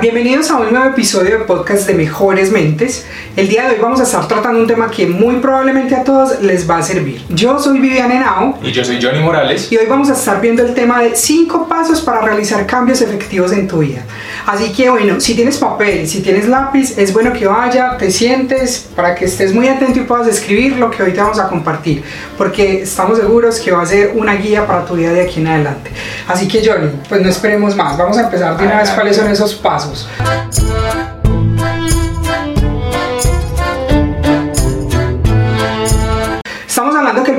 [0.00, 3.06] bienvenidos a un nuevo episodio de podcast de Mejores Mentes.
[3.36, 6.40] El día de hoy vamos a estar tratando un tema que muy probablemente a todos
[6.40, 7.20] les va a servir.
[7.30, 8.58] Yo soy Vivian Henao.
[8.62, 9.72] Y yo soy Johnny Morales.
[9.72, 13.52] Y hoy vamos a estar viendo el tema de 5 pasos para realizar cambios efectivos
[13.52, 14.04] en tu vida.
[14.48, 18.88] Así que bueno, si tienes papel, si tienes lápiz, es bueno que vaya, te sientes
[18.96, 22.02] para que estés muy atento y puedas escribir lo que hoy te vamos a compartir.
[22.38, 25.48] Porque estamos seguros que va a ser una guía para tu vida de aquí en
[25.48, 25.90] adelante.
[26.26, 27.98] Así que Johnny, pues no esperemos más.
[27.98, 30.08] Vamos a empezar de una vez cuáles son esos pasos.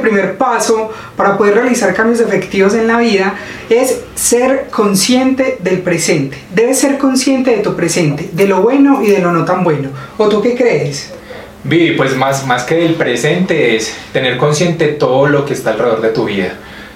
[0.10, 3.36] Primer paso para poder realizar cambios efectivos en la vida
[3.70, 6.38] es ser consciente del presente.
[6.54, 9.90] Debes ser consciente de tu presente, de lo bueno y de lo no tan bueno.
[10.18, 11.14] ¿O tú qué crees?
[11.64, 16.02] Vi, pues más, más que del presente es tener consciente todo lo que está alrededor
[16.02, 16.54] de tu vida.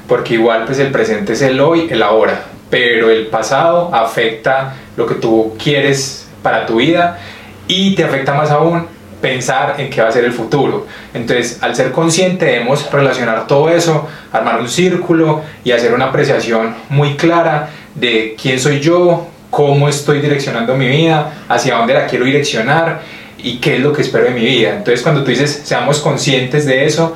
[0.07, 5.05] Porque igual pues el presente es el hoy, el ahora pero el pasado afecta lo
[5.05, 7.19] que tú quieres para tu vida
[7.67, 8.87] y te afecta más aún
[9.23, 10.85] pensar en qué va a ser el futuro.
[11.13, 16.75] Entonces, al ser consciente debemos relacionar todo eso, armar un círculo y hacer una apreciación
[16.89, 22.25] muy clara de quién soy yo, cómo estoy direccionando mi vida, hacia dónde la quiero
[22.25, 22.99] direccionar
[23.37, 24.71] y qué es lo que espero de mi vida.
[24.71, 27.15] Entonces, cuando tú dices, seamos conscientes de eso,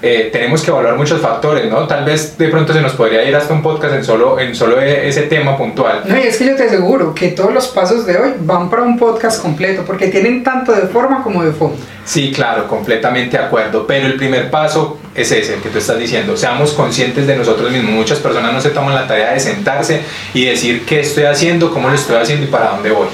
[0.00, 1.86] eh, tenemos que evaluar muchos factores, ¿no?
[1.88, 4.80] Tal vez de pronto se nos podría ir hasta un podcast en solo, en solo
[4.80, 6.02] e, ese tema puntual.
[6.04, 8.82] No, y es que yo te aseguro que todos los pasos de hoy van para
[8.82, 11.78] un podcast completo, porque tienen tanto de forma como de fondo.
[12.04, 15.98] Sí, claro, completamente de acuerdo, pero el primer paso es ese, el que tú estás
[15.98, 17.92] diciendo, seamos conscientes de nosotros mismos.
[17.92, 21.88] Muchas personas no se toman la tarea de sentarse y decir qué estoy haciendo, cómo
[21.88, 23.08] lo estoy haciendo y para dónde voy.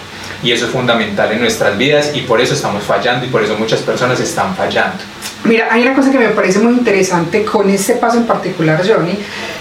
[0.44, 3.56] Y eso es fundamental en nuestras vidas y por eso estamos fallando y por eso
[3.58, 4.98] muchas personas están fallando.
[5.44, 9.18] Mira, hay una cosa que me parece muy interesante con este paso en particular, Johnny,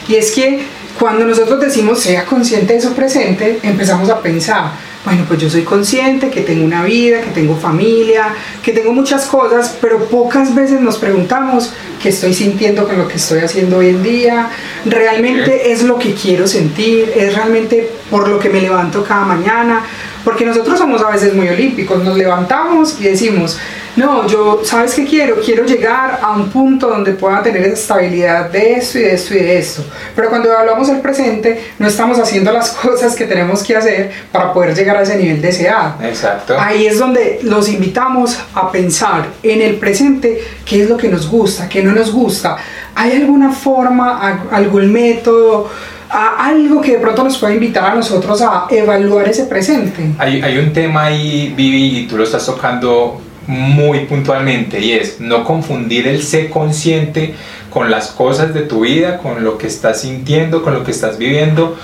[0.07, 0.63] y es que
[0.99, 4.71] cuando nosotros decimos sea consciente de su presente, empezamos a pensar,
[5.03, 8.27] bueno, pues yo soy consciente que tengo una vida, que tengo familia,
[8.61, 13.15] que tengo muchas cosas, pero pocas veces nos preguntamos qué estoy sintiendo con lo que
[13.15, 14.49] estoy haciendo hoy en día,
[14.85, 19.83] realmente es lo que quiero sentir, es realmente por lo que me levanto cada mañana,
[20.23, 23.57] porque nosotros somos a veces muy olímpicos, nos levantamos y decimos,
[23.95, 25.35] no, yo, ¿sabes qué quiero?
[25.39, 29.37] Quiero llegar a un punto donde pueda tener estabilidad de esto y de esto y
[29.37, 29.85] de esto.
[30.15, 34.51] Pero cuando evaluamos el presente, no estamos haciendo las cosas que tenemos que hacer para
[34.51, 35.95] poder llegar a ese nivel deseado.
[36.03, 36.55] Exacto.
[36.59, 41.29] Ahí es donde los invitamos a pensar en el presente qué es lo que nos
[41.29, 42.57] gusta, qué no nos gusta.
[42.95, 45.69] ¿Hay alguna forma, algún método?
[46.13, 50.11] Algo que de pronto nos puede invitar a nosotros a evaluar ese presente.
[50.17, 55.19] Hay, hay un tema ahí, Vivi, y tú lo estás tocando muy puntualmente y es
[55.19, 57.35] no confundir el ser consciente
[57.69, 61.17] con las cosas de tu vida, con lo que estás sintiendo, con lo que estás
[61.17, 61.75] viviendo,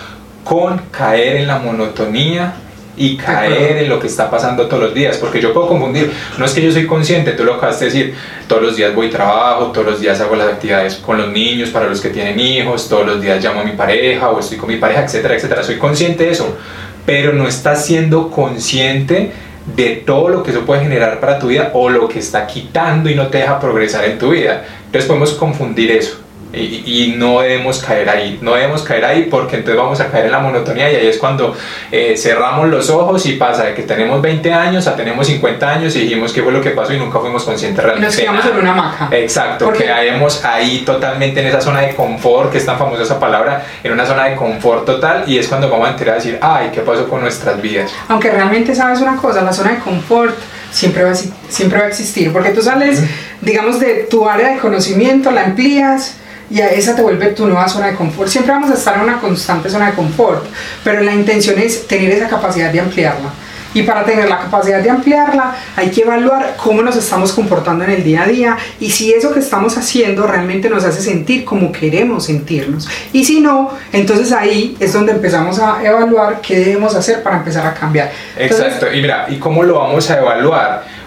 [0.44, 2.54] con caer en la monotonía
[3.00, 6.44] y caer en lo que está pasando todos los días, porque yo puedo confundir, no
[6.44, 8.14] es que yo soy consciente, tú lo acabas de decir,
[8.46, 11.70] todos los días voy a trabajo, todos los días hago las actividades con los niños,
[11.70, 14.68] para los que tienen hijos, todos los días llamo a mi pareja o estoy con
[14.68, 16.58] mi pareja, etcétera, etcétera, soy consciente de eso,
[17.06, 19.32] pero no estás siendo consciente
[19.78, 23.10] de todo lo que eso puede generar para tu vida o lo que está quitando
[23.10, 24.66] y no te deja progresar en tu vida.
[24.86, 26.20] Entonces podemos confundir eso.
[26.52, 30.32] Y, no debemos caer ahí, no debemos caer ahí porque entonces vamos a caer en
[30.32, 31.56] la monotonía y ahí es cuando
[31.92, 35.96] eh, cerramos los ojos y pasa de que tenemos 20 años a tenemos 50 años
[35.96, 38.08] y dijimos qué fue lo que pasó y nunca fuimos conscientes realmente.
[38.08, 39.10] Nos quedamos en una maca.
[39.12, 43.20] Exacto, porque caemos ahí totalmente en esa zona de confort, que es tan famosa esa
[43.20, 46.40] palabra, en una zona de confort total y es cuando vamos a enterar a decir,
[46.42, 47.92] ay, ¿qué pasó con nuestras vidas?
[48.08, 50.36] Aunque realmente sabes una cosa, la zona de confort
[50.72, 53.04] siempre va, a, siempre va a existir, porque tú sales,
[53.42, 56.16] digamos, de tu área de conocimiento, la amplías
[56.50, 58.30] y a esa te vuelve tu nueva zona de confort.
[58.30, 60.46] Siempre vamos a estar en una constante zona de confort,
[60.84, 63.30] pero la intención es tener esa capacidad de ampliarla.
[63.74, 67.92] Y para tener la capacidad de ampliarla hay que evaluar cómo nos estamos comportando en
[67.92, 71.72] el día a día y si eso que estamos haciendo realmente nos hace sentir como
[71.72, 72.88] queremos sentirnos.
[73.14, 77.66] Y si no, entonces ahí es donde empezamos a evaluar qué debemos hacer para empezar
[77.68, 78.12] a cambiar.
[78.38, 78.92] Exacto.
[78.92, 80.99] y mira, ¿y cómo lo vamos a evaluar?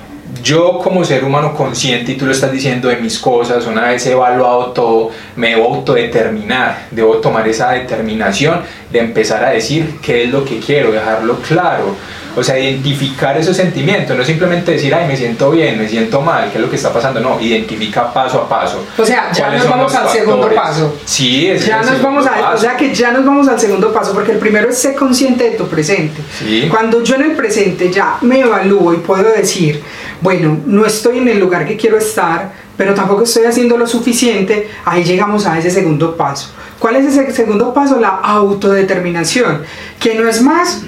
[0.42, 4.06] Yo como ser humano consciente, y tú lo estás diciendo de mis cosas, una vez
[4.06, 10.30] evaluado todo, me debo autodeterminar, debo tomar esa determinación de empezar a decir qué es
[10.30, 11.96] lo que quiero, dejarlo claro.
[12.36, 16.50] O sea, identificar esos sentimientos, no simplemente decir, ay, me siento bien, me siento mal,
[16.50, 18.84] qué es lo que está pasando, no, identifica paso a paso.
[18.96, 20.96] O sea, ya nos vamos al segundo paso.
[21.04, 24.12] Sí, es ya nos vamos a, O sea, que ya nos vamos al segundo paso,
[24.12, 26.20] porque el primero es ser consciente de tu presente.
[26.38, 26.68] Sí.
[26.70, 29.82] Cuando yo en el presente ya me evalúo y puedo decir,
[30.20, 34.68] bueno, no estoy en el lugar que quiero estar, pero tampoco estoy haciendo lo suficiente,
[34.84, 36.50] ahí llegamos a ese segundo paso.
[36.78, 38.00] ¿Cuál es ese segundo paso?
[38.00, 39.62] La autodeterminación,
[40.00, 40.82] que no es más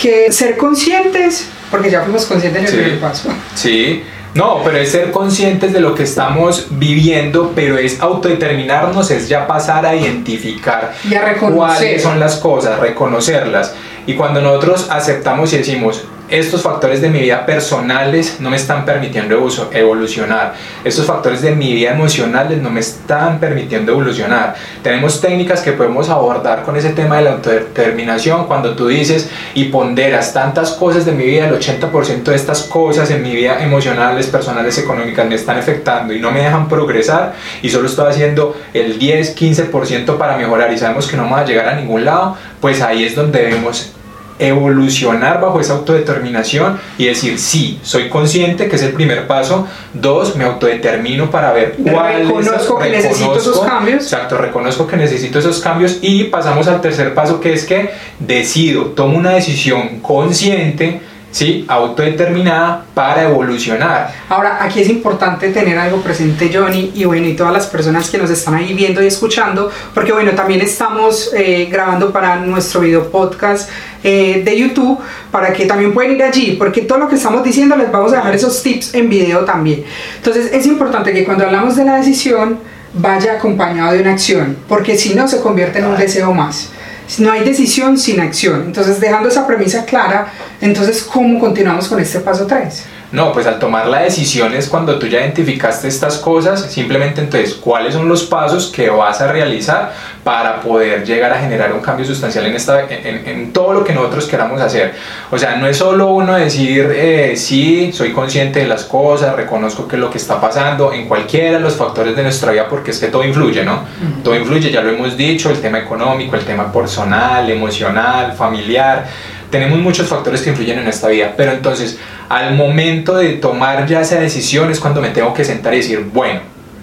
[0.00, 2.76] que ser conscientes, porque ya fuimos conscientes en el Sí.
[2.78, 3.28] primer paso.
[3.54, 4.02] Sí,
[4.34, 9.46] no, pero es ser conscientes de lo que estamos viviendo, pero es autodeterminarnos, es ya
[9.46, 11.56] pasar a identificar Y a reconocer.
[11.56, 13.74] cuáles son las cosas, reconocerlas.
[14.06, 18.84] Y cuando nosotros aceptamos y decimos, estos factores de mi vida personales no me están
[18.84, 20.54] permitiendo evo- evolucionar,
[20.84, 24.54] estos factores de mi vida emocionales no me están permitiendo evolucionar.
[24.82, 29.64] Tenemos técnicas que podemos abordar con ese tema de la autodeterminación cuando tú dices y
[29.64, 34.26] ponderas tantas cosas de mi vida, el 80% de estas cosas en mi vida emocionales,
[34.26, 38.98] personales, económicas me están afectando y no me dejan progresar y solo estoy haciendo el
[38.98, 42.80] 10, 15% para mejorar y sabemos que no vamos a llegar a ningún lado, pues
[42.82, 43.92] ahí es donde debemos
[44.40, 49.68] evolucionar bajo esa autodeterminación y decir, sí, soy consciente que es el primer paso.
[49.92, 54.02] Dos, me autodetermino para ver cuáles Reconozco que necesito esos cambios.
[54.04, 58.86] Exacto, reconozco que necesito esos cambios y pasamos al tercer paso que es que decido,
[58.86, 61.00] tomo una decisión consciente,
[61.30, 61.64] ¿sí?
[61.68, 64.12] autodeterminada para evolucionar.
[64.28, 68.18] Ahora, aquí es importante tener algo presente, Johnny, y bueno, y todas las personas que
[68.18, 73.10] nos están ahí viendo y escuchando, porque bueno, también estamos eh, grabando para nuestro video
[73.10, 73.70] podcast
[74.02, 74.98] eh, de YouTube,
[75.30, 78.16] para que también pueden ir allí, porque todo lo que estamos diciendo les vamos a
[78.16, 79.84] dejar esos tips en video también.
[80.16, 82.58] Entonces, es importante que cuando hablamos de la decisión,
[82.94, 86.70] vaya acompañado de una acción, porque si no, se convierte en un deseo más.
[87.18, 88.62] No hay decisión sin acción.
[88.66, 92.84] Entonces, dejando esa premisa clara, entonces, ¿cómo continuamos con este paso 3?
[93.12, 97.54] No, pues al tomar la decisión es cuando tú ya identificaste estas cosas, simplemente entonces,
[97.54, 99.92] ¿cuáles son los pasos que vas a realizar
[100.22, 103.92] para poder llegar a generar un cambio sustancial en, esta, en, en todo lo que
[103.92, 104.94] nosotros queramos hacer?
[105.30, 109.88] O sea, no es solo uno decir, eh, sí, soy consciente de las cosas, reconozco
[109.88, 112.92] que es lo que está pasando en cualquiera de los factores de nuestra vida, porque
[112.92, 113.80] es que todo influye, ¿no?
[114.22, 119.08] Todo influye, ya lo hemos dicho, el tema económico, el tema personal, emocional, familiar
[119.50, 121.98] tenemos muchos factores que influyen en esta vida, pero entonces
[122.28, 126.08] al momento de tomar ya esa decisión es cuando me tengo que sentar y decir,
[126.12, 126.40] bueno,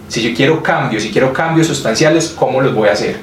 [0.08, 3.18] si yo quiero cambios, si quiero cambios sustanciales, ¿cómo los voy a hacer?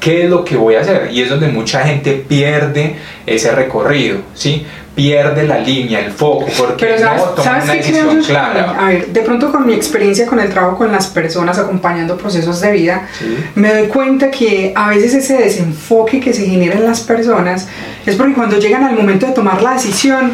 [0.00, 1.08] ¿Qué es lo que voy a hacer?
[1.12, 2.96] Y es donde mucha gente pierde
[3.26, 4.66] ese recorrido, ¿sí?
[4.94, 8.20] Pierde la línea, el foco, porque Pero ¿sabes, no toma ¿sabes una qué creo decisión
[8.20, 8.26] yo?
[8.28, 8.76] clara.
[8.78, 12.60] A ver, de pronto con mi experiencia con el trabajo con las personas, acompañando procesos
[12.60, 13.36] de vida, Sí.
[13.56, 17.66] me doy cuenta que a veces ese desenfoque que se genera en las personas
[18.06, 20.32] es porque cuando llegan al momento de tomar la decisión,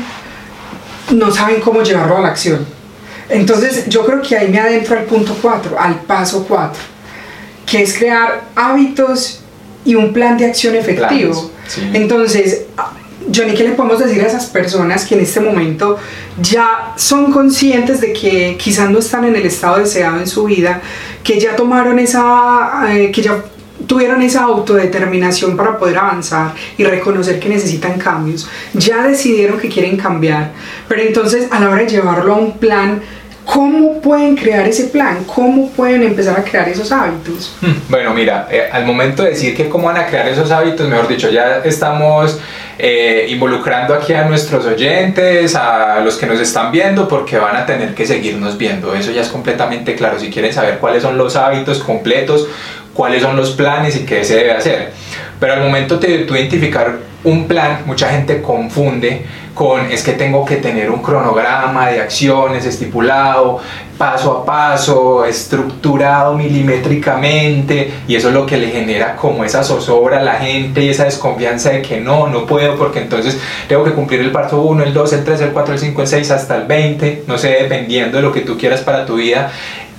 [1.13, 2.67] no saben cómo llevarlo a la acción.
[3.31, 6.83] Entonces yo creo que ahí me adentro al punto 4, al paso 4,
[7.65, 9.40] que es crear hábitos
[9.85, 11.33] y un plan de acción efectivo.
[11.33, 11.91] Planes, sí.
[11.93, 12.67] Entonces,
[13.35, 15.99] Johnny, ¿qué le podemos decir a esas personas que en este momento
[16.41, 20.81] ya son conscientes de que quizás no están en el estado deseado en su vida,
[21.23, 23.45] que ya tomaron esa, eh, que ya
[23.87, 29.97] tuvieron esa autodeterminación para poder avanzar y reconocer que necesitan cambios, ya decidieron que quieren
[29.97, 30.53] cambiar,
[30.89, 33.01] pero entonces a la hora de llevarlo a un plan,
[33.53, 35.25] ¿cómo pueden crear ese plan?
[35.25, 37.55] ¿Cómo pueden empezar a crear esos hábitos?
[37.61, 40.89] Hmm, Bueno, mira, eh, al momento de decir que cómo van a crear esos hábitos,
[40.89, 42.39] mejor dicho, ya estamos
[42.79, 47.67] eh, involucrando aquí a nuestros oyentes, a los que nos están viendo, porque van a
[47.67, 48.95] tener que seguirnos viendo.
[48.95, 50.19] Eso ya es completamente claro.
[50.21, 52.47] Si quieren saber cuáles son los hábitos completos,
[52.95, 54.93] cuáles son los planes y qué se debe hacer.
[55.41, 59.25] Pero al momento de identificar un plan, mucha gente confunde
[59.91, 63.59] es que tengo que tener un cronograma de acciones estipulado,
[63.99, 70.21] paso a paso, estructurado milimétricamente, y eso es lo que le genera como esa zozobra
[70.21, 73.39] a la gente y esa desconfianza de que no, no puedo, porque entonces
[73.69, 76.09] tengo que cumplir el paso 1, el 2, el 3, el 4, el 5, el
[76.09, 79.53] 6, hasta el 20, no sé, dependiendo de lo que tú quieras para tu vida.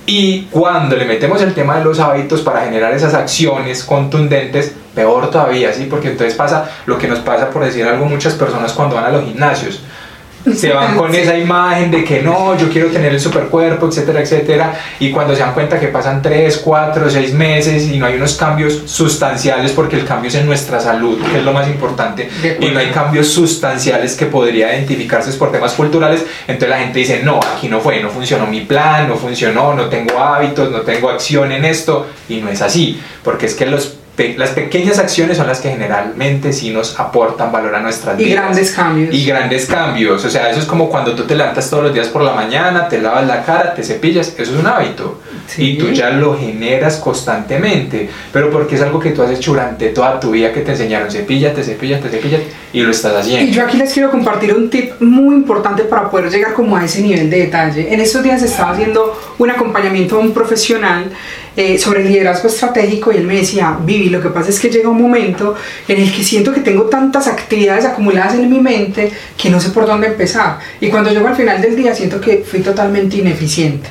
[0.06, 5.30] Y cuando le metemos el tema de los hábitos para generar esas acciones contundentes, peor
[5.30, 5.86] todavía, ¿sí?
[5.88, 9.10] Porque entonces pasa lo que nos pasa, por decir algo, muchas personas cuando van a
[9.10, 9.80] los gimnasios.
[10.54, 14.74] Se van con esa imagen de que no, yo quiero tener el supercuerpo, etcétera, etcétera.
[14.98, 18.34] Y cuando se dan cuenta que pasan 3, 4, 6 meses y no hay unos
[18.34, 22.28] cambios sustanciales, porque el cambio es en nuestra salud, que es lo más importante,
[22.60, 27.22] y no hay cambios sustanciales que podría identificarse por temas culturales, entonces la gente dice,
[27.22, 31.08] no, aquí no fue, no funcionó mi plan, no funcionó, no tengo hábitos, no tengo
[31.08, 35.36] acción en esto, y no es así, porque es que los pe- las pequeñas acciones
[35.36, 38.42] son las que generalmente sí nos aportan valor a nuestras Y vidas.
[38.44, 39.14] grandes cambios.
[39.14, 42.08] Y grandes cambios, o sea, eso es como cuando tú te levantas todos los días
[42.08, 45.20] por la mañana, te lavas la cara, te cepillas, eso es un hábito.
[45.56, 49.88] Y tú ya lo generas constantemente, pero porque es algo que tú has hecho durante
[49.90, 53.50] toda tu vida que te enseñaron, cepíllate, cepíllate, cepíllate, y lo estás haciendo.
[53.50, 56.84] Y yo aquí les quiero compartir un tip muy importante para poder llegar como a
[56.84, 57.92] ese nivel de detalle.
[57.92, 61.10] En estos días estaba haciendo un acompañamiento a un profesional
[61.54, 64.88] eh, sobre liderazgo estratégico y él me decía, Vivi, lo que pasa es que llega
[64.88, 65.54] un momento
[65.86, 69.68] en el que siento que tengo tantas actividades acumuladas en mi mente que no sé
[69.68, 70.58] por dónde empezar.
[70.80, 73.88] Y cuando llego al final del día siento que fui totalmente ineficiente.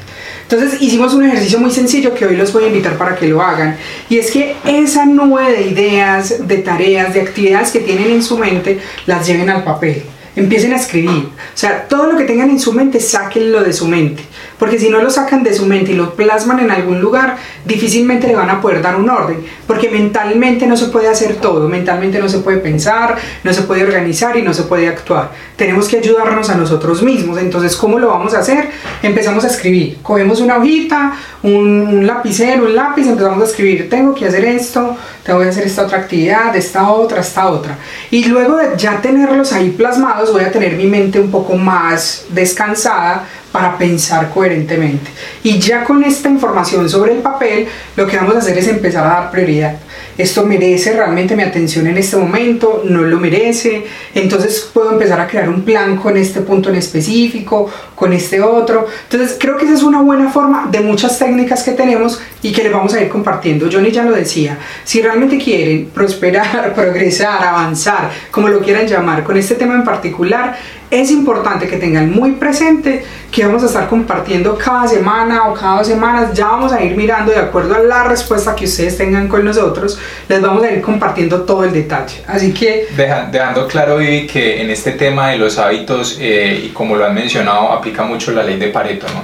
[0.51, 3.41] Entonces hicimos un ejercicio muy sencillo que hoy los voy a invitar para que lo
[3.41, 3.77] hagan.
[4.09, 8.37] Y es que esa nube de ideas, de tareas, de actividades que tienen en su
[8.37, 10.03] mente, las lleven al papel.
[10.35, 11.09] Empiecen a escribir.
[11.09, 14.23] O sea, todo lo que tengan en su mente, sáquenlo de su mente
[14.61, 18.27] porque si no lo sacan de su mente y lo plasman en algún lugar, difícilmente
[18.27, 22.19] le van a poder dar un orden, porque mentalmente no se puede hacer todo, mentalmente
[22.19, 25.31] no se puede pensar, no se puede organizar y no se puede actuar.
[25.55, 28.69] Tenemos que ayudarnos a nosotros mismos, entonces ¿cómo lo vamos a hacer?
[29.01, 34.13] Empezamos a escribir, cogemos una hojita, un, un lapicero, un lápiz, empezamos a escribir, tengo
[34.13, 37.79] que hacer esto, tengo que hacer esta otra actividad, esta otra, esta otra.
[38.11, 42.25] Y luego de ya tenerlos ahí plasmados, voy a tener mi mente un poco más
[42.29, 45.11] descansada para pensar coherentemente.
[45.43, 49.05] Y ya con esta información sobre el papel, lo que vamos a hacer es empezar
[49.05, 49.77] a dar prioridad.
[50.17, 53.85] Esto merece realmente mi atención en este momento, no lo merece.
[54.13, 57.69] Entonces puedo empezar a crear un plan con este punto en específico,
[58.01, 58.87] con este otro.
[59.03, 62.63] Entonces creo que esa es una buena forma de muchas técnicas que tenemos y que
[62.63, 63.69] les vamos a ir compartiendo.
[63.71, 69.37] Johnny ya lo decía, si realmente quieren prosperar, progresar, avanzar, como lo quieran llamar, con
[69.37, 70.57] este tema en particular,
[70.89, 75.77] es importante que tengan muy presente que vamos a estar compartiendo cada semana o cada
[75.77, 76.33] dos semanas.
[76.33, 79.97] Ya vamos a ir mirando de acuerdo a la respuesta que ustedes tengan con nosotros,
[80.27, 82.21] les vamos a ir compartiendo todo el detalle.
[82.27, 82.87] Así que...
[83.31, 87.13] dejando claro, Vivi, que en este tema de los hábitos, eh, y como lo han
[87.13, 89.23] mencionado, aplica mucho la ley de Pareto, ¿no?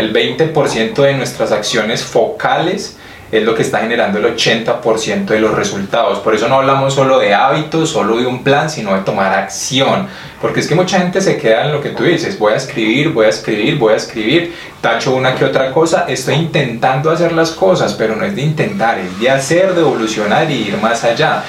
[0.00, 2.96] El 20% de nuestras acciones focales
[3.32, 6.20] es lo que está generando el 80% de los resultados.
[6.20, 10.06] Por eso no hablamos solo de hábitos, solo de un plan, sino de tomar acción.
[10.40, 13.10] Porque es que mucha gente se queda en lo que tú dices, voy a escribir,
[13.10, 17.50] voy a escribir, voy a escribir, tacho una que otra cosa, estoy intentando hacer las
[17.50, 21.42] cosas, pero no es de intentar, es de hacer, de evolucionar y ir más allá.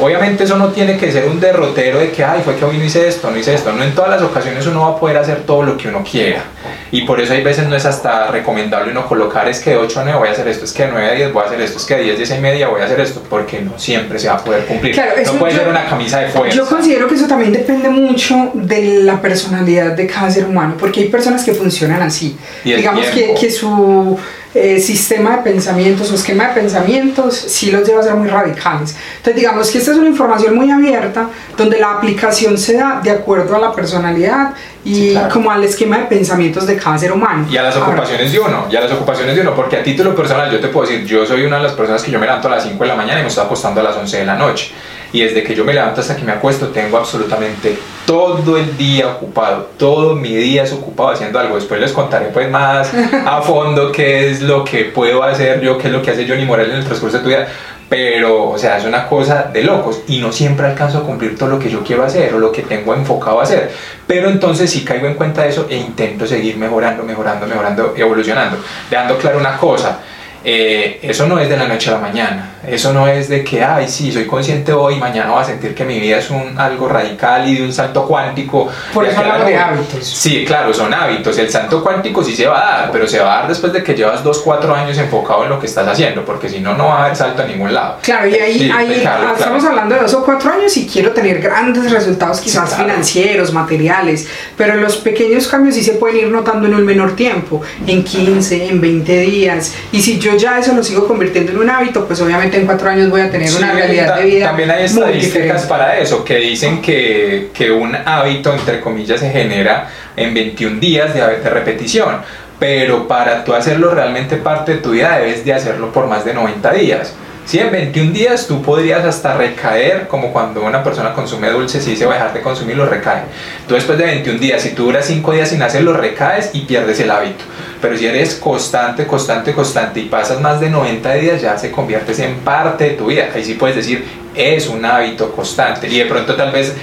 [0.00, 2.84] Obviamente eso no tiene que ser un derrotero de que, ay, fue que hoy no
[2.84, 3.72] hice esto, no hice esto.
[3.72, 6.44] No en todas las ocasiones uno va a poder hacer todo lo que uno quiera.
[6.92, 10.00] Y por eso hay veces no es hasta recomendable uno colocar es que de 8
[10.00, 11.60] a 9 voy a hacer esto, es que de 9 a 10 voy a hacer
[11.60, 14.18] esto, es que de 10 10 y media voy a hacer esto, porque no siempre
[14.18, 14.94] se va a poder cumplir.
[14.94, 16.56] Claro, no puede ser una camisa de fuerza.
[16.56, 21.00] Yo considero que eso también depende mucho de la personalidad de cada ser humano, porque
[21.00, 22.36] hay personas que funcionan así.
[22.64, 24.18] Digamos que, que su
[24.56, 28.96] eh, sistema de pensamientos o esquema de pensamientos sí los lleva a ser muy radicales.
[29.18, 33.10] Entonces digamos que esta es una información muy abierta donde la aplicación se da de
[33.10, 37.46] acuerdo a la personalidad y como al esquema de pensamientos de cada ser humano.
[37.50, 40.14] Y a las ocupaciones de uno, y a las ocupaciones de uno, porque a título
[40.14, 42.48] personal yo te puedo decir, yo soy una de las personas que yo me levanto
[42.48, 44.36] a las 5 de la mañana y me estoy acostando a las 11 de la
[44.36, 44.72] noche
[45.12, 49.08] y desde que yo me levanto hasta que me acuesto tengo absolutamente todo el día
[49.08, 51.56] ocupado, todo mi día es ocupado haciendo algo.
[51.56, 52.92] Después les contaré pues más
[53.26, 56.44] a fondo qué es lo que puedo hacer yo, qué es lo que hace Johnny
[56.44, 57.46] Morales en el transcurso de tu vida.
[57.88, 61.50] Pero, o sea, es una cosa de locos y no siempre alcanzo a cumplir todo
[61.50, 63.70] lo que yo quiero hacer o lo que tengo enfocado a hacer.
[64.08, 68.58] Pero entonces sí caigo en cuenta de eso e intento seguir mejorando, mejorando, mejorando, evolucionando.
[68.90, 70.00] Dejando claro una cosa,
[70.48, 72.52] eh, eso no es de la noche a la mañana.
[72.64, 75.84] Eso no es de que, ay, sí, soy consciente hoy mañana voy a sentir que
[75.84, 78.68] mi vida es un, algo radical y de un salto cuántico.
[78.94, 80.06] Por eso hablamos de hábitos.
[80.06, 81.36] Sí, claro, son hábitos.
[81.38, 83.82] El salto cuántico sí se va a dar, pero se va a dar después de
[83.82, 86.86] que llevas 2, 4 años enfocado en lo que estás haciendo, porque si no, no
[86.86, 87.98] va a haber salto a ningún lado.
[88.02, 89.04] Claro, y ahí, ahí
[89.36, 94.28] estamos hablando de 2 o 4 años y quiero tener grandes resultados, quizás financieros, materiales,
[94.56, 98.68] pero los pequeños cambios sí se pueden ir notando en un menor tiempo, en 15,
[98.68, 99.74] en 20 días.
[99.90, 102.88] Y si yo ya eso lo sigo convirtiendo en un hábito, pues obviamente en cuatro
[102.88, 104.46] años voy a tener una realidad de vida.
[104.46, 109.88] También hay estadísticas para eso, que dicen que, que, un hábito, entre comillas, se genera
[110.16, 112.16] en 21 días de, de repetición.
[112.58, 116.32] Pero para tú hacerlo realmente parte de tu vida, debes de hacerlo por más de
[116.32, 117.14] 90 días.
[117.46, 121.90] Si en 21 días tú podrías hasta recaer, como cuando una persona consume dulces y
[121.90, 123.22] dice va a dejar de consumirlo, recae.
[123.68, 126.98] Tú después de 21 días, si tú duras 5 días sin hacerlo, recaes y pierdes
[126.98, 127.44] el hábito.
[127.80, 132.18] Pero si eres constante, constante, constante y pasas más de 90 días, ya se conviertes
[132.18, 133.28] en parte de tu vida.
[133.32, 135.86] Ahí sí puedes decir, es un hábito constante.
[135.86, 136.74] Y de pronto tal vez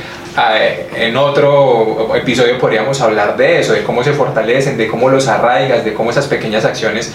[0.56, 5.28] eh, en otro episodio podríamos hablar de eso, de cómo se fortalecen, de cómo los
[5.28, 7.14] arraigas, de cómo esas pequeñas acciones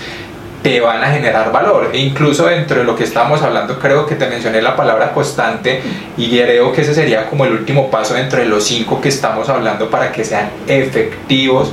[0.62, 1.90] te van a generar valor.
[1.92, 5.80] E incluso dentro de lo que estábamos hablando, creo que te mencioné la palabra constante
[6.16, 9.48] y creo que ese sería como el último paso dentro de los cinco que estamos
[9.48, 11.72] hablando para que sean efectivos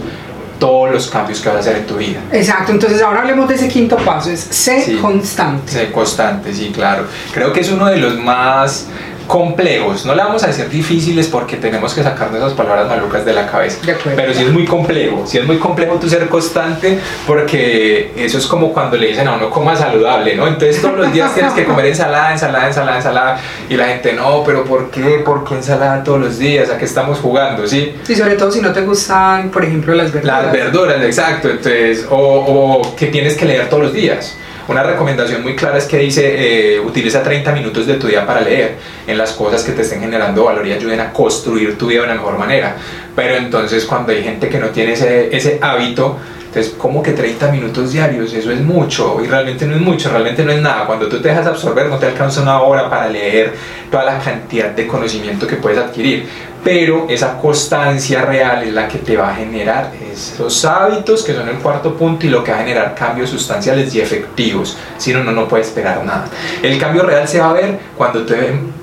[0.59, 2.19] todos los cambios que vas a hacer en tu vida.
[2.31, 4.95] Exacto, entonces ahora hablemos de ese quinto paso, es ser Sí.
[5.01, 5.69] constante.
[5.71, 7.05] Ser constante, sí, claro.
[7.33, 8.87] Creo que es uno de los más
[9.27, 10.05] complejos.
[10.05, 13.47] No le vamos a decir difíciles porque tenemos que sacarnos esas palabras malucas de la
[13.47, 13.85] cabeza.
[13.85, 13.95] De.
[14.15, 15.23] Pero sí es muy complejo.
[15.25, 19.35] Sí es muy complejo tu ser constante porque eso es como cuando le dicen a
[19.35, 20.47] uno coma saludable, ¿no?
[20.47, 23.39] Entonces todos los días tienes que comer ensalada, ensalada, ensalada, ensalada.
[23.69, 25.21] Y la gente, no, pero ¿por qué?
[25.25, 26.69] ¿Por qué ensalada todos los días?
[26.69, 27.67] ¿A qué estamos jugando?
[27.67, 27.95] ¿Sí?
[28.07, 30.43] Y sobre todo si no te gustan, por ejemplo, las verduras.
[30.43, 31.49] Las verduras, exacto.
[31.49, 34.37] Entonces, o, o que tienes que leer todos los días.
[34.67, 38.41] Una recomendación muy clara es que dice, eh, utiliza 30 minutos de tu día para
[38.41, 42.01] leer en las cosas que te estén generando valor y ayuden a construir tu vida
[42.01, 42.75] de una mejor manera.
[43.15, 46.17] Pero entonces cuando hay gente que no tiene ese, ese hábito,
[46.47, 50.43] entonces como que 30 minutos diarios, eso es mucho y realmente no es mucho, realmente
[50.43, 50.87] no es nada.
[50.87, 53.53] Cuando tú te dejas absorber no te alcanza una hora para leer
[53.91, 56.25] toda la cantidad de conocimiento que puedes adquirir
[56.65, 61.47] pero esa constancia real es la que te va a generar esos hábitos que son
[61.47, 64.75] el cuarto punto y lo que va a generar cambios sustanciales y efectivos.
[64.97, 66.25] Si no, no, no puede esperar nada.
[66.63, 68.33] El cambio real se va a ver cuando tú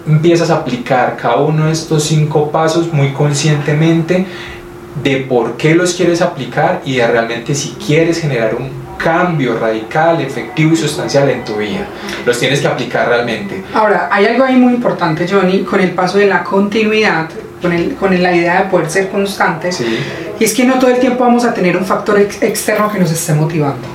[0.06, 4.26] empiezas a aplicar cada uno de estos cinco pasos muy conscientemente
[5.02, 10.20] de por qué los quieres aplicar y de realmente si quieres generar un cambio radical,
[10.20, 11.86] efectivo y sustancial en tu vida.
[12.24, 13.64] Los tienes que aplicar realmente.
[13.74, 17.28] Ahora, hay algo ahí muy importante, Johnny, con el paso de la continuidad,
[17.62, 19.98] con, el, con la idea de poder ser constantes, Sí.
[20.38, 22.98] y es que no todo el tiempo vamos a tener un factor ex- externo que
[22.98, 23.88] nos esté motivando.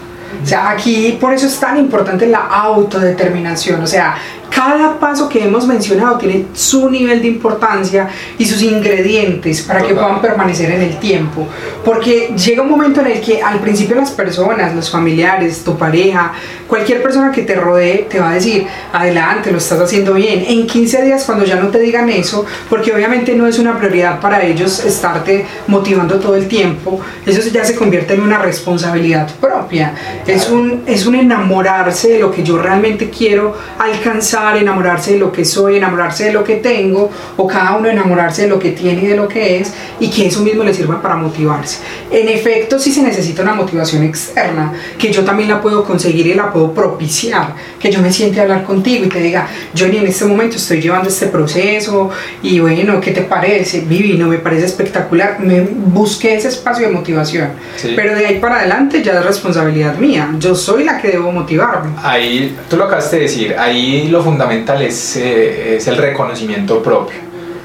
[0.44, 3.82] O sea, aquí por eso es tan importante la autodeterminación.
[3.82, 4.16] O sea,
[4.50, 9.94] cada paso que hemos mencionado tiene su nivel de importancia y sus ingredientes para que
[9.94, 11.48] puedan permanecer en el tiempo.
[11.84, 16.34] Porque llega un momento en el que al principio las personas, los familiares, tu pareja,
[16.68, 20.46] cualquier persona que te rodee te va a decir, adelante, lo estás haciendo bien.
[20.48, 24.20] En 15 días cuando ya no te digan eso, porque obviamente no es una prioridad
[24.20, 29.94] para ellos estarte motivando todo el tiempo, eso ya se convierte en una responsabilidad propia.
[30.26, 35.32] Es un, es un enamorarse de lo que yo realmente quiero alcanzar, enamorarse de lo
[35.32, 39.04] que soy, enamorarse de lo que tengo, o cada uno enamorarse de lo que tiene
[39.04, 41.80] y de lo que es, y que eso mismo le sirva para motivarse.
[42.12, 46.34] En efecto, sí se necesita una motivación externa, que yo también la puedo conseguir y
[46.34, 50.08] la puedo propiciar, que yo me siente a hablar contigo y te diga, Johnny, en
[50.08, 52.10] este momento estoy llevando este proceso,
[52.44, 53.82] y bueno, ¿qué te parece?
[53.82, 57.94] Vivi, no me parece espectacular, me busqué ese espacio de motivación, Sí.
[57.96, 61.92] pero de ahí para adelante ya es responsabilidad mía, yo soy la que debo motivarme.
[62.04, 67.16] Ahí, tú lo acabaste de decir, ahí lo fundamental es, eh, es el reconocimiento propio.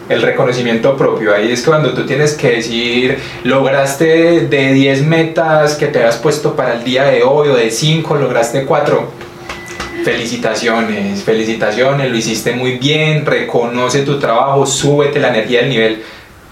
[0.08, 5.86] El reconocimiento propio, ahí es cuando tú tienes que decir, lograste de 10 metas que
[5.86, 9.08] te habías puesto para el día de hoy o de 5, lograste 4.
[10.04, 16.02] Felicitaciones, felicitaciones, lo hiciste muy bien, reconoce tu trabajo, súbete la energía del nivel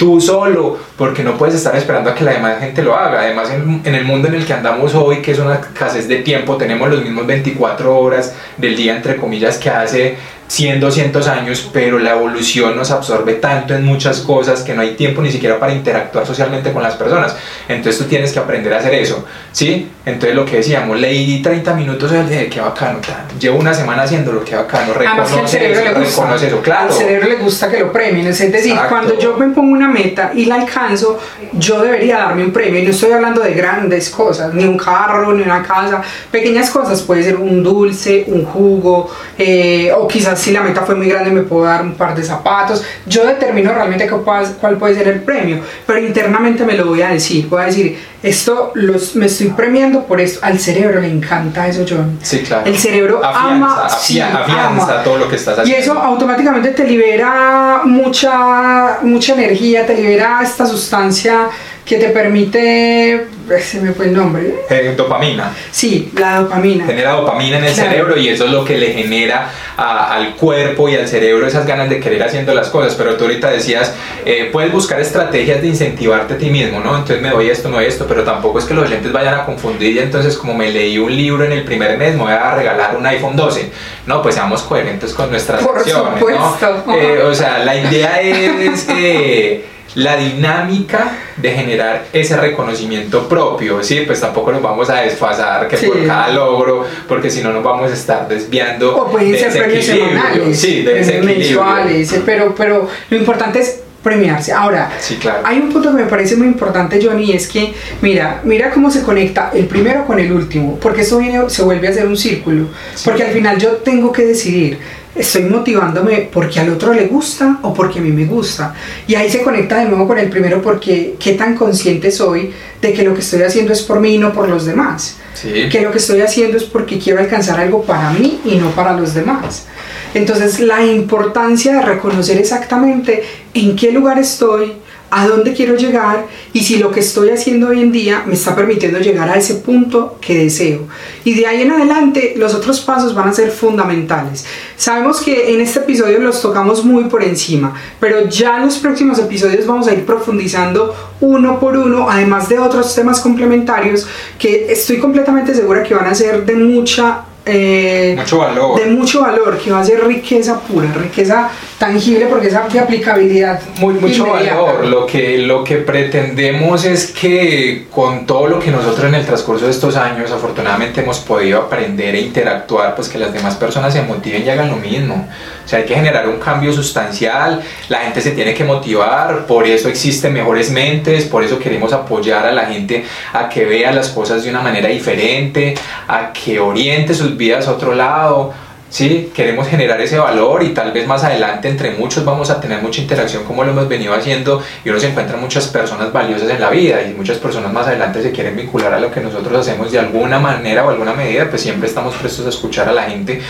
[0.01, 3.21] tú solo, porque no puedes estar esperando a que la demás gente lo haga.
[3.21, 6.17] Además, en, en, el mundo en el que andamos hoy, que es una escasez de
[6.17, 10.17] tiempo, tenemos los mismos 24 horas del día, entre comillas, que hace
[10.51, 14.97] 100, 200 años, pero la evolución nos absorbe tanto en muchas cosas que no hay
[14.97, 17.37] tiempo ni siquiera para interactuar socialmente con las personas.
[17.69, 19.89] Entonces tú tienes que aprender a hacer eso, ¿sí?
[20.05, 22.99] Entonces lo que decíamos, leí 30 minutos del día, qué bacano,
[23.39, 26.89] llevo una semana haciéndolo, qué bacano, reconoce eso, reconoce eso, claro.
[26.89, 28.89] Al cerebro le gusta que lo premien, es decir, Exacto.
[28.89, 31.17] cuando yo me pongo una meta y la alcanzo,
[31.53, 35.33] yo debería darme un premio, y no estoy hablando de grandes cosas, ni un carro,
[35.33, 39.09] ni una casa, pequeñas cosas, puede ser un dulce, un jugo,
[39.39, 42.23] eh, o quizás si la meta fue muy grande me puedo dar un par de
[42.23, 47.09] zapatos, yo determino realmente cuál puede ser el premio, pero internamente me lo voy a
[47.09, 51.67] decir, voy a decir, esto los, me estoy premiando por esto, al cerebro le encanta
[51.67, 52.19] eso, John.
[52.23, 52.67] Sí, claro.
[52.67, 55.03] El cerebro afianza, ama, afia, sí, afianza ama.
[55.03, 55.79] todo lo que estás haciendo.
[55.79, 61.49] Y eso automáticamente te libera mucha, mucha energía, te libera esta sustancia
[61.91, 63.27] que te permite,
[63.61, 64.55] se me fue el nombre.
[64.71, 65.53] Eh, dopamina.
[65.73, 66.87] Sí, la dopamina.
[66.87, 67.91] Genera dopamina en el Claro.
[67.91, 71.67] cerebro y eso es lo que le genera a- al cuerpo y al cerebro esas
[71.67, 72.95] ganas de querer haciendo las cosas.
[72.95, 73.93] Pero tú ahorita decías,
[74.25, 76.93] eh, puedes buscar estrategias de incentivarte a ti mismo, ¿no?
[76.97, 79.97] Entonces me doy esto, no esto, pero tampoco es que los oyentes vayan a confundir
[79.97, 82.97] y entonces como me leí un libro en el primer mes me voy a regalar
[82.97, 83.69] un iPhone 12.
[84.07, 86.83] No, pues seamos coherentes con nuestras Por acciones, supuesto.
[86.87, 86.95] ¿no?
[86.95, 88.87] Eh, o sea, la idea es...
[89.95, 94.03] la dinámica de generar ese reconocimiento propio, ¿sí?
[94.07, 95.87] Pues tampoco nos vamos a desfasar que Sí.
[95.87, 99.53] por cada logro, porque si no nos vamos a estar desviando O pueden de ser
[99.53, 104.53] premios semanales, Sí, de mensuales, eh, pero, pero lo importante es premiarse.
[104.53, 105.41] Ahora, Sí, claro.
[105.45, 109.03] hay un punto que me parece muy importante, Johnny, es que, mira, mira cómo se
[109.03, 112.67] conecta el primero con el último, porque esto viene, se vuelve a hacer un círculo,
[112.95, 113.03] Sí.
[113.05, 114.79] porque al final yo tengo que decidir,
[115.15, 118.75] estoy motivándome porque al otro le gusta o porque a mí me gusta.
[119.07, 122.93] Y ahí se conecta de nuevo con el primero porque qué tan consciente soy de
[122.93, 125.17] que lo que estoy haciendo es por mí y no por los demás.
[125.43, 128.93] Que lo que estoy haciendo es porque quiero alcanzar algo para mí y no para
[128.93, 129.67] los demás.
[130.13, 133.23] Entonces la importancia de reconocer exactamente
[133.55, 134.73] en qué lugar estoy,
[135.11, 138.55] a dónde quiero llegar y si lo que estoy haciendo hoy en día me está
[138.55, 140.87] permitiendo llegar a ese punto que deseo.
[141.25, 144.45] Y de ahí en adelante los otros pasos van a ser fundamentales.
[144.77, 149.19] Sabemos que en este episodio los tocamos muy por encima, pero ya en los próximos
[149.19, 154.07] episodios vamos a ir profundizando uno por uno, además de otros temas complementarios
[154.39, 158.79] que estoy completamente segura que van a ser de mucha eh, mucho valor.
[158.79, 163.61] de mucho valor, que va a ser riqueza pura, riqueza tangible porque es aplicabilidad.
[163.79, 164.87] Muy, mucho valor.
[164.87, 169.65] Lo que, lo que pretendemos es que con todo lo que nosotros en el transcurso
[169.65, 174.03] de estos años afortunadamente hemos podido aprender e interactuar, pues que las demás personas se
[174.03, 175.27] motiven y hagan lo mismo.
[175.65, 179.67] O sea, hay que generar un cambio sustancial, la gente se tiene que motivar, por
[179.67, 184.09] eso existen mejores mentes, por eso queremos apoyar a la gente a que vea las
[184.09, 185.75] cosas de una manera diferente,
[186.09, 188.53] a que oriente sus vidas a otro lado.
[188.91, 189.31] ¿sí?
[189.35, 193.01] Queremos generar ese valor y tal vez más adelante entre muchos vamos a tener mucha
[193.01, 196.69] interacción como lo hemos venido haciendo y uno se encuentra muchas personas valiosas en la
[196.69, 200.01] vida y muchas personas más adelante se quieren vincular a lo que nosotros hacemos de
[200.01, 203.41] alguna manera o alguna medida, pues siempre estamos prestos a escuchar a la gente,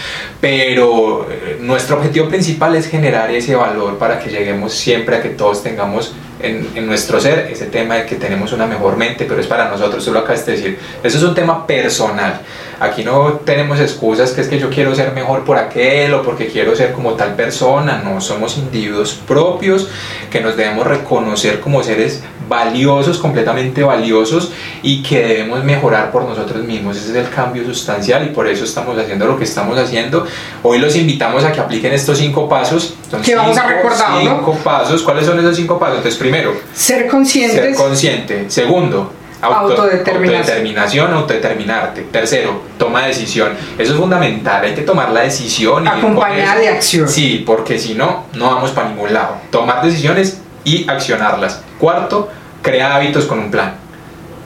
[0.40, 5.30] pero eh, nuestro objetivo principal es generar ese valor para que lleguemos siempre a que
[5.30, 6.12] todos tengamos
[6.42, 10.04] en, nuestro ser ese tema de que tenemos una mejor mente, pero es para nosotros,
[10.04, 12.40] tú lo acabas de decir, eso es un tema personal.
[12.80, 16.48] Aquí no tenemos excusas que es que yo quiero ser mejor por aquel o porque
[16.48, 19.88] quiero ser como tal persona, no, somos individuos propios
[20.30, 24.50] que nos debemos reconocer como seres valiosos, completamente valiosos
[24.82, 26.96] y que debemos mejorar por nosotros mismos.
[26.96, 30.26] Ese es el cambio sustancial y por eso estamos haciendo lo que estamos haciendo.
[30.64, 32.94] Hoy los invitamos a que apliquen estos cinco pasos.
[33.24, 34.20] que vamos a recordar.
[34.20, 35.02] Cinco pasos.
[35.02, 35.98] ¿Cuáles son esos cinco pasos?
[35.98, 37.60] Entonces, primero, ser conscientes.
[37.60, 38.50] Ser consciente.
[38.50, 41.14] Segundo, autodeterminación.
[41.14, 42.02] autodeterminarte.
[42.10, 43.52] Tercero, toma decisión.
[43.78, 45.86] Eso es fundamental, hay que tomar la decisión.
[45.86, 47.08] Acompañada de acción.
[47.08, 49.36] Sí, porque si no, no vamos para ningún lado.
[49.52, 51.62] Tomar decisiones y accionarlas.
[51.78, 52.28] Cuarto,
[52.62, 53.74] crea hábitos con un plan.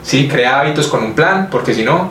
[0.03, 2.11] Sí, crea hábitos con un plan, porque si no,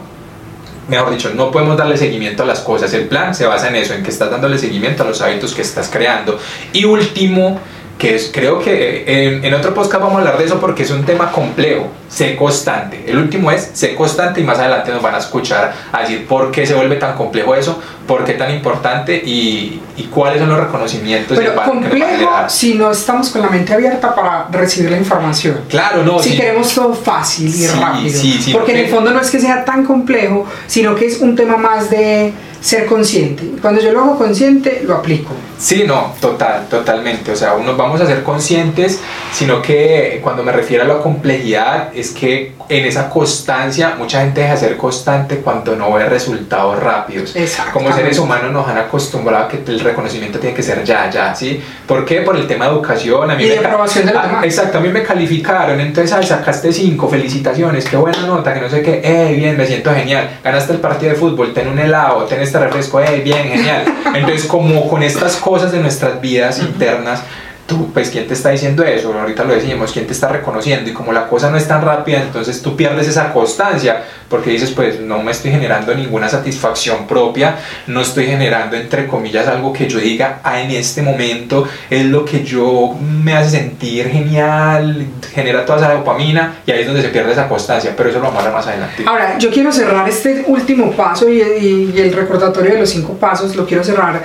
[0.88, 2.94] mejor dicho, no podemos darle seguimiento a las cosas.
[2.94, 5.62] El plan se basa en eso, en que estás dándole seguimiento a los hábitos que
[5.62, 6.40] estás creando.
[6.74, 7.60] Y último,
[7.98, 10.92] que es, creo que en, en, otro podcast vamos a hablar de eso porque es
[10.92, 13.04] un tema complejo, sé constante.
[13.08, 16.52] El último es sé constante y más adelante nos van a escuchar a decir por
[16.52, 20.60] qué se vuelve tan complejo eso, por qué tan importante y, y cuáles son los
[20.60, 21.38] reconocimientos.
[21.38, 25.62] Pero complejo si no estamos con la mente abierta para recibir la información.
[25.70, 26.20] Claro, no.
[26.20, 28.20] Si queremos todo fácil y rápido.
[28.54, 31.58] porque en el fondo no es que sea tan complejo, sino que es un tema
[31.58, 33.44] más de ser consciente.
[33.62, 35.34] Cuando yo lo hago consciente, lo aplico.
[35.60, 37.34] Sí, no, total, totalmente.
[37.34, 39.02] O sea, unos vamos a ser conscientes,
[39.34, 44.42] sino que cuando me refiero a la complejidad, es que en esa constancia, mucha gente
[44.42, 47.36] deja de ser constante cuando no ve resultados rápidos.
[47.72, 51.36] Como seres humanos nos han acostumbrado a que el reconocimiento tiene que ser ya, ya,
[51.36, 51.62] ¿sí?
[51.88, 52.22] ¿Por qué?
[52.22, 53.30] Por el tema de educación.
[53.30, 56.72] A mí y de aprobación de ah, Exacto, a mí me calificaron, entonces, ay, sacaste
[56.72, 60.40] cinco, felicitaciones, qué buena nota, que no sé qué, eh, bien, me siento genial.
[60.44, 63.86] Ganaste el partido de fútbol, ten un helado, ten este refresco, eh, bien, genial.
[64.14, 67.24] Entonces, como con estas cosas de nuestras vidas internas,
[67.66, 69.14] tú, pues, ¿quién te está diciendo eso?
[69.14, 70.90] Ahorita lo decimos, ¿quién te está reconociendo?
[70.90, 74.72] Y como la cosa no es tan rápida, entonces tú pierdes esa constancia, porque dices,
[74.72, 79.88] pues, no me estoy generando ninguna satisfacción propia, no estoy generando, entre comillas, algo que
[79.88, 85.66] yo diga, ah, en este momento es lo que yo me hace sentir genial, genera
[85.66, 88.38] toda esa dopamina, y ahí es donde se pierde esa constancia, pero eso lo vamos
[88.38, 89.04] a hablar más adelante.
[89.06, 93.56] Ahora, yo quiero cerrar este último paso y, y el recordatorio de los cinco pasos,
[93.56, 94.22] lo quiero cerrar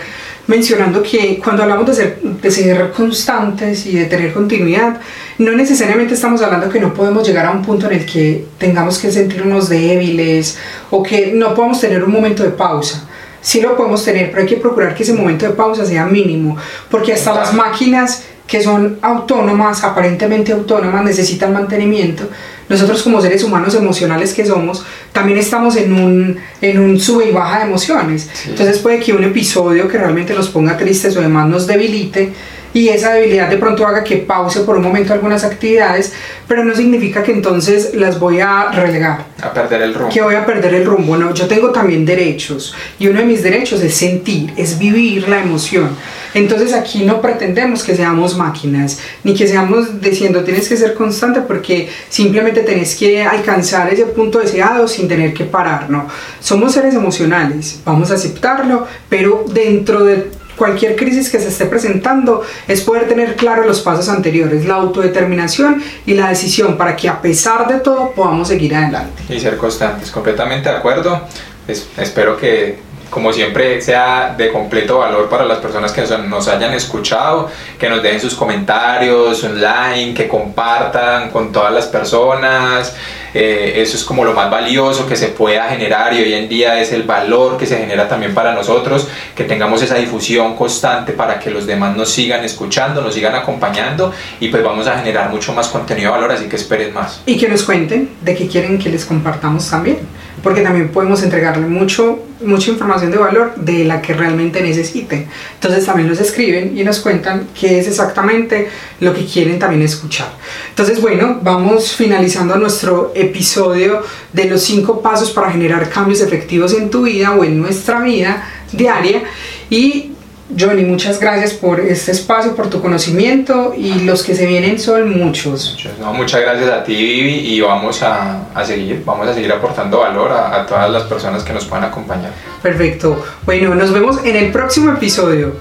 [0.48, 4.98] mencionando que cuando hablamos de ser, de ser constantes y de tener continuidad,
[5.38, 8.98] no necesariamente estamos hablando que no podemos llegar a un punto en el que tengamos
[8.98, 10.58] que sentirnos débiles
[10.90, 13.06] o que no podamos tener un momento de pausa.
[13.40, 16.56] Sí lo podemos tener, pero hay que procurar que ese momento de pausa sea mínimo,
[16.90, 22.24] porque hasta las máquinas que son autónomas, aparentemente autónomas, necesitan mantenimiento.
[22.68, 27.33] Nosotros como seres humanos emocionales que somos, también estamos en un, en un sube y
[27.33, 28.28] baja de emociones.
[28.46, 32.33] Entonces puede que un episodio que realmente nos ponga tristes o demás nos debilite
[32.72, 36.12] y esa debilidad de pronto haga que pause por un momento algunas actividades,
[36.46, 39.26] pero no significa que entonces las voy a relegar.
[39.42, 40.12] A perder el rumbo.
[40.12, 43.42] Que voy a perder el rumbo, no, yo tengo también derechos y uno de mis
[43.42, 45.90] derechos es sentir, es vivir la emoción.
[46.35, 51.40] Entonces aquí no pretendemos que seamos máquinas, ni que seamos diciendo tienes que ser constante
[51.40, 56.07] porque simplemente tenés que alcanzar ese punto deseado sin tener que parar, no.
[56.40, 62.42] Somos seres emocionales, vamos a aceptarlo, pero dentro de cualquier crisis que se esté presentando
[62.66, 67.23] es poder tener claro los pasos anteriores, la autodeterminación y la decisión para que a
[67.23, 69.23] pesar de todo podamos seguir adelante.
[69.29, 71.23] Y ser constantes, completamente de acuerdo.
[71.66, 77.51] espero que como siempre, sea de completo valor para las personas que nos hayan escuchado,
[77.79, 82.94] que nos dejen sus comentarios online, que compartan con todas las personas.
[83.35, 86.81] Eh, eso es como lo más valioso que se pueda generar y hoy en día
[86.81, 91.38] es el valor que se genera también para nosotros, que tengamos esa difusión constante para
[91.38, 95.53] que los demás nos sigan escuchando, nos sigan acompañando y pues vamos a generar mucho
[95.53, 97.21] más contenido de valor, así que esperen más.
[97.27, 99.99] Y que nos cuenten de qué quieren que les compartamos también
[100.42, 105.27] porque también podemos entregarle mucho, mucha información de valor de la que realmente necesiten.
[105.55, 108.68] Entonces también nos escriben y nos cuentan qué es exactamente
[109.01, 110.29] lo que quieren también escuchar.
[110.70, 116.90] Entonces, bueno, vamos finalizando nuestro episodio de los cinco pasos para generar cambios efectivos en
[116.90, 119.22] tu vida o en nuestra vida diaria
[119.70, 120.12] y
[120.56, 125.18] Johnny, muchas gracias por este espacio, por tu conocimiento y los que se vienen son
[125.18, 125.76] muchos.
[126.14, 130.62] muchas gracias a ti, Vivi, y vamos a, seguir, vamos a seguir aportando valor a,
[130.62, 132.32] a todas las personas que nos puedan acompañar.
[132.62, 133.24] Perfecto.
[133.44, 135.54] Bueno, nos vemos en el próximo episodio.